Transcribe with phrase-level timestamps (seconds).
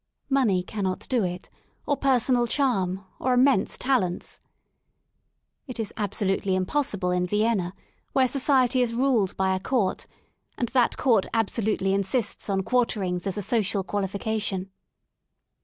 [0.31, 1.51] Money cannot do it,
[1.85, 4.39] or personal charm, or '♦ immense talents.
[5.67, 7.81] It is absolutely impossible in Vienna rf/
[8.13, 10.07] where society is ruled by a Court,
[10.57, 14.71] and that Court abso lutely insists on quarterings as a social qualification.